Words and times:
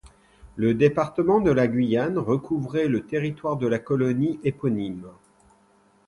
Le 0.55 0.73
département 0.73 1.41
de 1.41 1.51
la 1.51 1.67
Guyane 1.67 2.17
recouvrait 2.17 2.87
le 2.87 3.05
territoire 3.05 3.55
de 3.57 3.67
la 3.67 3.77
colonie 3.77 4.39
éponyme. 4.43 5.05